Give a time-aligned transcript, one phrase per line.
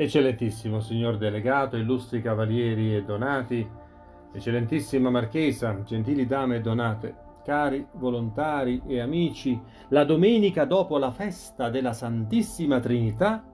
[0.00, 3.68] Eccellentissimo signor delegato, illustri cavalieri e donati,
[4.32, 11.68] eccellentissima marchesa, gentili dame e donate, cari volontari e amici, la domenica dopo la festa
[11.68, 13.44] della Santissima Trinità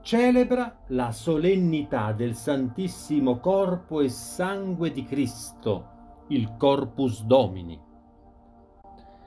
[0.00, 7.78] celebra la solennità del Santissimo Corpo e Sangue di Cristo, il Corpus Domini.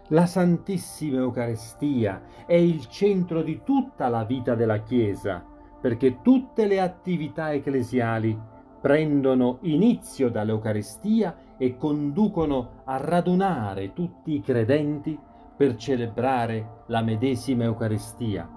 [0.07, 5.48] La Santissima Eucaristia è il centro di tutta la vita della Chiesa,
[5.79, 8.37] perché tutte le attività ecclesiali
[8.81, 15.17] prendono inizio dall'Eucaristia e conducono a radunare tutti i credenti
[15.55, 18.49] per celebrare la medesima Eucaristia.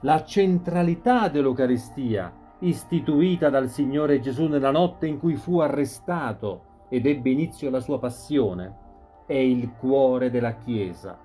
[0.00, 7.30] La centralità dell'Eucaristia, istituita dal Signore Gesù nella notte in cui fu arrestato ed ebbe
[7.30, 8.76] inizio la sua passione,
[9.26, 11.18] è il cuore della Chiesa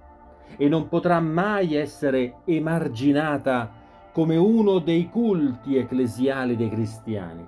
[0.57, 3.71] e non potrà mai essere emarginata
[4.15, 7.45] come uno dei culti ecclesiali dei cristiani.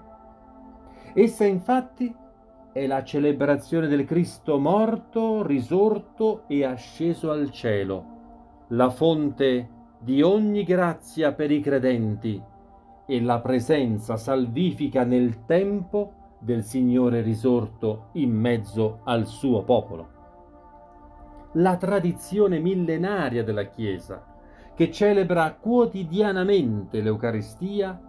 [1.13, 2.13] Essa infatti
[2.73, 10.63] è la celebrazione del Cristo morto, risorto e asceso al cielo, la fonte di ogni
[10.63, 12.43] grazia per i credenti
[13.05, 20.09] e la presenza salvifica nel tempo del Signore risorto in mezzo al suo popolo.
[21.53, 24.26] La tradizione millenaria della Chiesa
[24.77, 27.99] che celebra quotidianamente l'Eucaristia,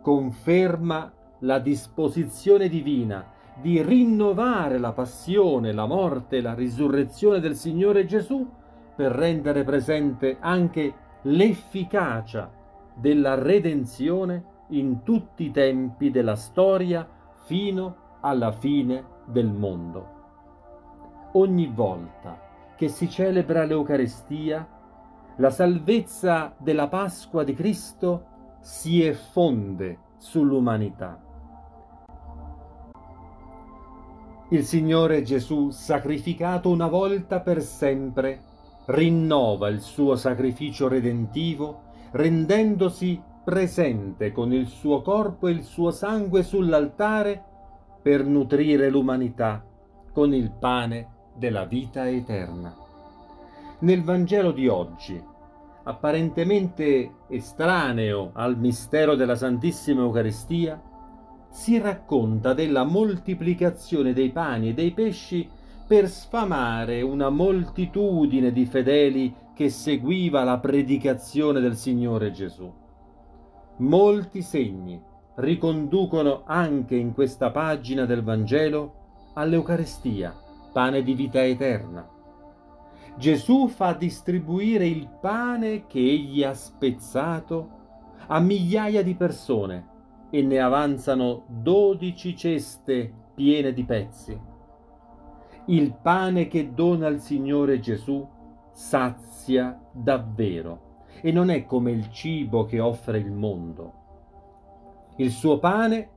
[0.00, 3.26] conferma la disposizione divina
[3.60, 8.48] di rinnovare la passione, la morte e la risurrezione del Signore Gesù
[8.96, 12.50] per rendere presente anche l'efficacia
[12.94, 17.06] della redenzione in tutti i tempi della storia
[17.44, 20.16] fino alla fine del mondo.
[21.32, 24.66] Ogni volta che si celebra l'Eucaristia,
[25.38, 31.22] la salvezza della Pasqua di Cristo si effonde sull'umanità.
[34.50, 38.40] Il Signore Gesù, sacrificato una volta per sempre,
[38.86, 41.82] rinnova il suo sacrificio redentivo,
[42.12, 47.44] rendendosi presente con il suo corpo e il suo sangue sull'altare
[48.02, 49.64] per nutrire l'umanità
[50.12, 52.86] con il pane della vita eterna
[53.80, 55.22] nel Vangelo di oggi,
[55.84, 60.82] apparentemente estraneo al mistero della Santissima Eucaristia,
[61.50, 65.48] si racconta della moltiplicazione dei pani e dei pesci
[65.86, 72.70] per sfamare una moltitudine di fedeli che seguiva la predicazione del Signore Gesù.
[73.78, 75.00] Molti segni
[75.36, 78.94] riconducono anche in questa pagina del Vangelo
[79.34, 80.34] all'Eucaristia,
[80.72, 82.16] pane di vita eterna
[83.18, 87.70] Gesù fa distribuire il pane che egli ha spezzato
[88.28, 89.88] a migliaia di persone
[90.30, 94.40] e ne avanzano dodici ceste piene di pezzi.
[95.66, 98.24] Il pane che dona il Signore Gesù
[98.70, 103.92] sazia davvero e non è come il cibo che offre il mondo.
[105.16, 106.10] Il suo pane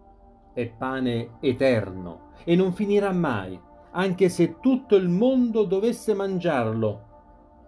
[0.54, 3.60] è pane eterno e non finirà mai
[3.92, 7.10] anche se tutto il mondo dovesse mangiarlo,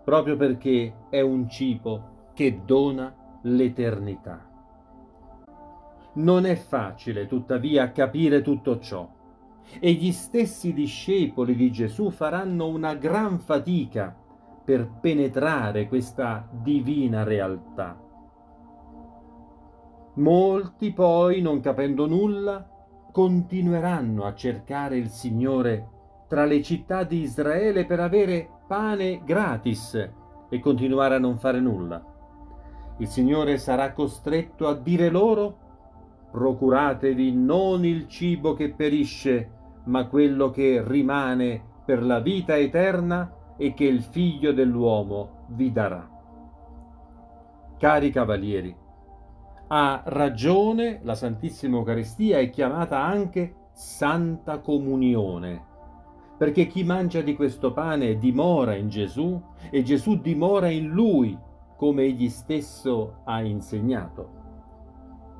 [0.04, 3.14] proprio perché è un cibo che dona
[3.44, 4.50] l'eternità.
[6.16, 9.10] Non è facile, tuttavia, capire tutto ciò,
[9.80, 14.16] e gli stessi discepoli di Gesù faranno una gran fatica
[14.64, 18.00] per penetrare questa divina realtà.
[20.16, 22.70] Molti poi, non capendo nulla,
[23.12, 25.90] continueranno a cercare il Signore
[26.34, 29.94] tra le città di Israele per avere pane gratis
[30.50, 32.04] e continuare a non fare nulla.
[32.98, 35.58] Il Signore sarà costretto a dire loro,
[36.32, 39.52] procuratevi non il cibo che perisce,
[39.84, 46.10] ma quello che rimane per la vita eterna e che il Figlio dell'uomo vi darà.
[47.78, 48.76] Cari cavalieri,
[49.68, 55.70] ha ragione la Santissima Eucaristia è chiamata anche Santa Comunione
[56.38, 61.38] perché chi mangia di questo pane dimora in Gesù e Gesù dimora in lui,
[61.76, 64.42] come egli stesso ha insegnato.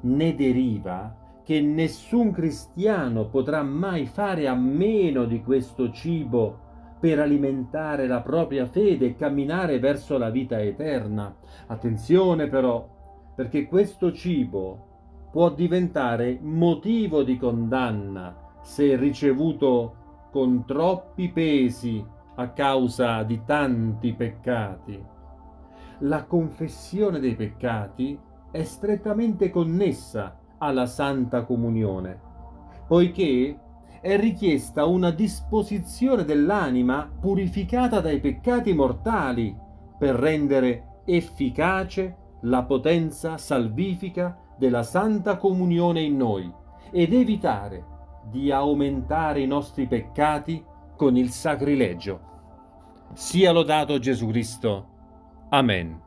[0.02, 6.60] Ne deriva che nessun cristiano potrà mai fare a meno di questo cibo
[7.00, 11.36] per alimentare la propria fede e camminare verso la vita eterna.
[11.68, 12.88] Attenzione però,
[13.36, 19.96] perché questo cibo può diventare motivo di condanna se ricevuto
[20.34, 22.04] con troppi pesi
[22.38, 25.00] a causa di tanti peccati.
[26.00, 28.20] La confessione dei peccati
[28.50, 32.20] è strettamente connessa alla Santa Comunione,
[32.88, 33.60] poiché
[34.02, 39.56] è richiesta una disposizione dell'anima purificata dai peccati mortali
[40.00, 46.52] per rendere efficace la potenza salvifica della Santa Comunione in noi
[46.90, 47.92] ed evitare
[48.30, 50.64] di aumentare i nostri peccati
[50.96, 52.32] con il sacrilegio.
[53.14, 54.88] Sia lodato Gesù Cristo.
[55.50, 56.02] Amen.